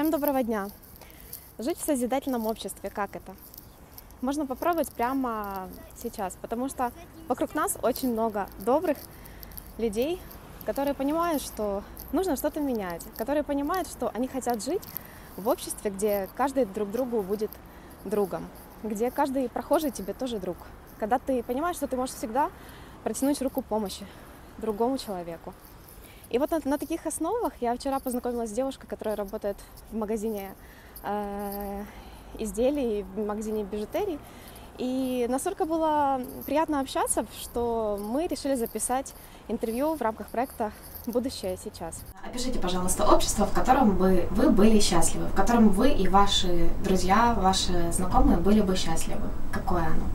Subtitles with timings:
[0.00, 0.70] Всем доброго дня!
[1.58, 3.36] Жить в созидательном обществе, как это?
[4.22, 6.90] Можно попробовать прямо сейчас, потому что
[7.28, 8.96] вокруг нас очень много добрых
[9.76, 10.18] людей,
[10.64, 14.80] которые понимают, что нужно что-то менять, которые понимают, что они хотят жить
[15.36, 17.50] в обществе, где каждый друг другу будет
[18.06, 18.48] другом,
[18.82, 20.56] где каждый прохожий тебе тоже друг.
[20.98, 22.50] Когда ты понимаешь, что ты можешь всегда
[23.04, 24.06] протянуть руку помощи
[24.56, 25.52] другому человеку.
[26.30, 29.56] И вот на, на таких основах я вчера познакомилась с девушкой, которая работает
[29.90, 30.54] в магазине
[31.02, 31.82] э,
[32.38, 34.18] изделий, в магазине бижутерии.
[34.78, 39.12] И настолько было приятно общаться, что мы решили записать
[39.48, 40.72] интервью в рамках проекта
[41.06, 42.00] «Будущее сейчас».
[42.24, 47.34] Опишите, пожалуйста, общество, в котором бы вы были счастливы, в котором вы и ваши друзья,
[47.36, 49.28] ваши знакомые были бы счастливы.
[49.52, 50.06] Какое оно?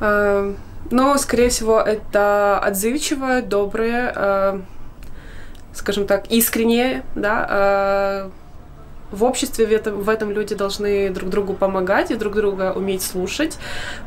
[0.00, 0.54] Э,
[0.90, 4.60] ну, скорее всего, это отзывчивое, доброе, э,
[5.72, 8.30] скажем так, искреннее, да, э,
[9.10, 13.02] в обществе в этом, в этом люди должны друг другу помогать и друг друга уметь
[13.02, 13.58] слушать,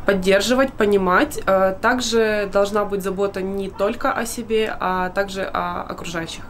[0.06, 1.42] поддерживать, понимать.
[1.46, 6.44] Э, также должна быть забота не только о себе, а также о окружающих.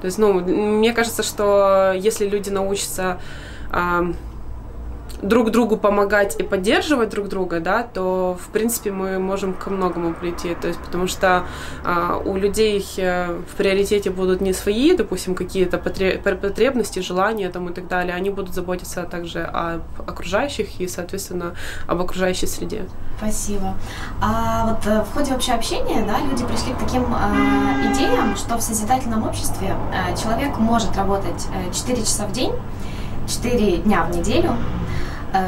[0.00, 3.18] То есть, ну, мне кажется, что если люди научатся
[5.22, 10.14] друг другу помогать и поддерживать друг друга, да, то, в принципе, мы можем ко многому
[10.14, 10.54] прийти.
[10.54, 11.44] То есть, потому что
[11.84, 17.72] а, у людей э, в приоритете будут не свои, допустим, какие-то потребности, желания там и
[17.72, 21.54] так далее, они будут заботиться также об окружающих и, соответственно,
[21.86, 22.84] об окружающей среде.
[23.18, 23.74] Спасибо.
[24.22, 28.56] А вот э, в ходе общего общения, да, люди пришли к таким э, идеям, что
[28.56, 32.52] в созидательном обществе э, человек может работать э, 4 часа в день,
[33.26, 34.89] 4 дня в неделю, Э,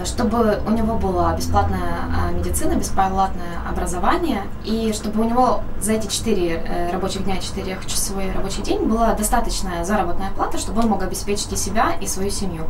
[0.04, 6.62] чтобы у него была бесплатная медицина, бесплатное образование, и чтобы у него за эти 4
[6.66, 11.56] э, рабочих дня, 4-часовой рабочий день была достаточная заработная плата, чтобы он мог обеспечить и
[11.56, 12.64] себя, и свою семью.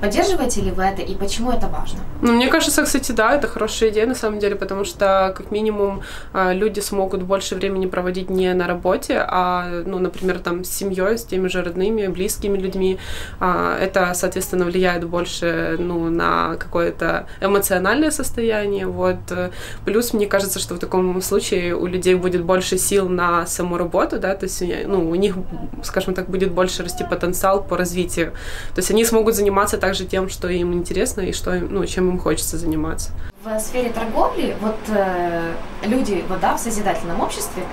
[0.00, 2.00] Поддерживаете ли вы это, и почему это важно?
[2.22, 6.02] Ну, мне кажется, кстати, да, это хорошая идея на самом деле, потому что, как минимум,
[6.32, 11.18] а, люди смогут больше времени проводить не на работе, а, ну, например, там, с семьей,
[11.18, 12.98] с теми же родными, близкими людьми.
[13.38, 19.18] А, это, соответственно, влияет больше, ну, на какое-то эмоциональное состояние, вот.
[19.84, 24.18] Плюс мне кажется, что в таком случае у людей будет больше сил на саму работу,
[24.18, 25.36] да, то есть, ну, у них,
[25.82, 28.32] скажем так, будет больше расти потенциал по развитию.
[28.74, 32.18] То есть они смогут заниматься также тем, что им интересно и что, ну, чем им
[32.18, 33.10] хочется заниматься.
[33.44, 35.54] В сфере торговли вот э,
[35.84, 37.64] люди вот, да, в созидательном обществе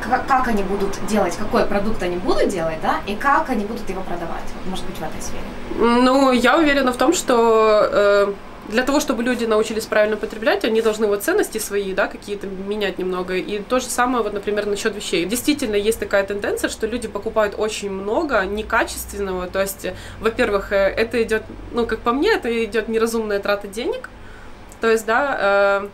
[0.00, 4.02] как, они будут делать, какой продукт они будут делать, да, и как они будут его
[4.02, 5.42] продавать, может быть, в этой сфере?
[5.78, 8.32] Ну, я уверена в том, что э,
[8.68, 12.98] для того, чтобы люди научились правильно потреблять, они должны вот ценности свои, да, какие-то менять
[12.98, 13.34] немного.
[13.34, 15.24] И то же самое, вот, например, насчет вещей.
[15.24, 19.46] Действительно, есть такая тенденция, что люди покупают очень много некачественного.
[19.46, 19.86] То есть,
[20.20, 21.42] во-первых, э, это идет,
[21.72, 24.08] ну, как по мне, это идет неразумная трата денег.
[24.80, 25.88] То есть, да, э,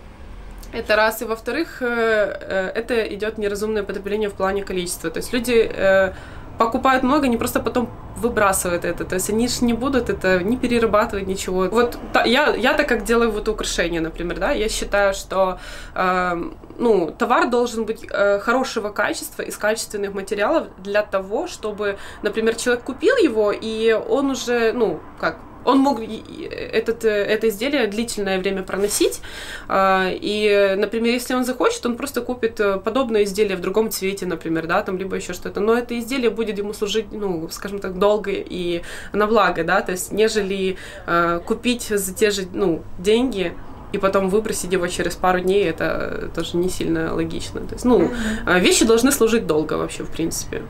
[0.73, 1.23] это раз.
[1.23, 5.11] И во-вторых, э, э, это идет неразумное потребление в плане количества.
[5.11, 6.13] То есть люди э,
[6.59, 9.05] покупают много, они просто потом выбрасывают это.
[9.05, 11.69] То есть они же не будут это не перерабатывать ничего.
[11.71, 15.59] Вот я, я так как делаю вот украшения, например, да, я считаю, что
[15.95, 22.55] э, ну, товар должен быть э, хорошего качества, из качественных материалов для того, чтобы, например,
[22.55, 28.39] человек купил его, и он уже, ну, как, он мог этот, э, это изделие длительное
[28.39, 29.21] время проносить.
[29.69, 34.27] А, и, например, если он захочет, он просто купит э, подобное изделие в другом цвете,
[34.27, 35.61] например, да, там, либо еще что-то.
[35.61, 39.93] Но это изделие будет ему служить, ну, скажем так, долго и на благо, да, то
[39.93, 43.53] есть, нежели э, купить за те же, ну, деньги,
[43.93, 47.61] и потом выбросить его через пару дней, это тоже не сильно логично.
[47.61, 48.11] То есть, ну,
[48.47, 50.63] вещи должны служить долго вообще, в принципе.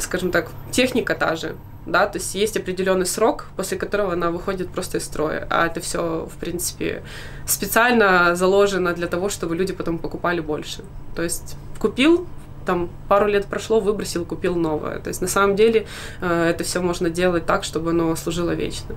[0.00, 1.54] Скажем так, техника та же
[1.88, 5.80] да, то есть есть определенный срок, после которого она выходит просто из строя, а это
[5.80, 7.02] все, в принципе,
[7.46, 10.82] специально заложено для того, чтобы люди потом покупали больше.
[11.16, 12.26] То есть купил,
[12.66, 14.98] там пару лет прошло, выбросил, купил новое.
[14.98, 15.86] То есть на самом деле
[16.20, 18.94] э, это все можно делать так, чтобы оно служило вечно.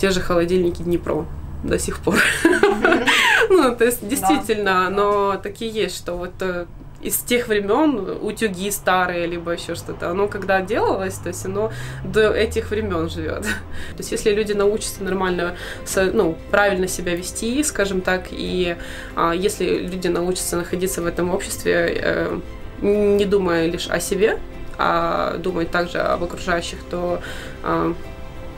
[0.00, 1.26] Те же холодильники Днепро
[1.62, 2.18] до сих пор.
[3.50, 6.66] Ну, то есть действительно, но такие есть, что вот э,
[7.04, 10.10] из тех времен утюги старые, либо еще что-то.
[10.10, 11.70] Оно когда делалось, то есть оно
[12.02, 13.42] до этих времен живет.
[13.42, 15.54] То есть если люди научатся нормально,
[15.96, 18.76] ну, правильно себя вести, скажем так, и
[19.14, 22.40] а, если люди научатся находиться в этом обществе, э,
[22.80, 24.38] не думая лишь о себе,
[24.78, 27.20] а думать также об окружающих, то
[27.62, 27.94] а,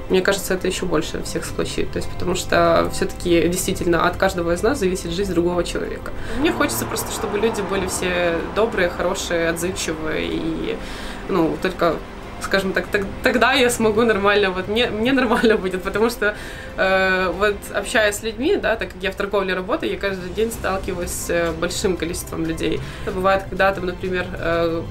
[0.08, 1.90] мне кажется, это еще больше всех сплощит.
[1.92, 6.12] То есть, потому что все-таки действительно от каждого из нас зависит жизнь другого человека.
[6.38, 10.76] Мне хочется просто, чтобы люди были все добрые, хорошие, отзывчивые и
[11.28, 11.96] ну, только
[12.40, 12.86] скажем так,
[13.22, 16.36] тогда я смогу нормально, вот мне, мне нормально будет, потому что
[16.76, 20.50] э, вот общаясь с людьми, да, так как я в торговле работаю, я каждый день
[20.52, 22.80] сталкиваюсь с большим количеством людей.
[23.04, 24.82] Это бывает, когда там, например, э,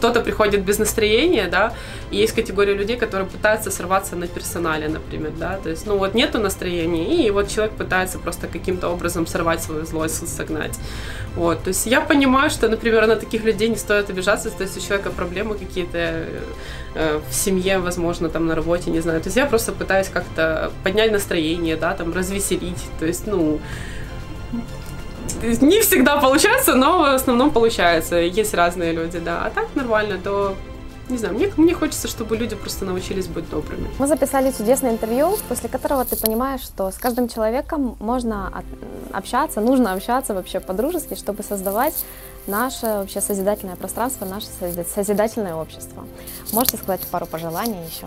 [0.00, 1.74] кто-то приходит без настроения, да,
[2.10, 6.14] и есть категория людей, которые пытаются сорваться на персонале, например, да, то есть, ну вот
[6.14, 10.78] нету настроения, и вот человек пытается просто каким-то образом сорвать свою злость, согнать,
[11.36, 14.78] вот, то есть я понимаю, что, например, на таких людей не стоит обижаться, то есть
[14.78, 16.24] у человека проблемы какие-то
[16.94, 20.72] э, в семье, возможно, там на работе, не знаю, то есть я просто пытаюсь как-то
[20.82, 23.60] поднять настроение, да, там развеселить, то есть, ну,
[25.42, 28.16] не всегда получается, но в основном получается.
[28.16, 29.44] Есть разные люди, да.
[29.44, 30.54] А так нормально, то
[31.10, 33.88] не знаю, мне, мне хочется, чтобы люди просто научились быть добрыми.
[33.98, 38.52] Мы записали чудесное интервью, после которого ты понимаешь, что с каждым человеком можно
[39.12, 42.04] общаться, нужно общаться вообще по-дружески, чтобы создавать
[42.46, 44.46] наше вообще созидательное пространство, наше
[44.94, 46.04] созидательное общество.
[46.52, 48.06] Можете сказать пару пожеланий еще?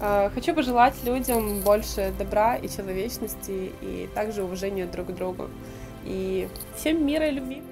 [0.00, 5.48] А, хочу пожелать людям больше добра и человечности, и также уважения друг к другу.
[6.04, 7.62] И всем мира и любви.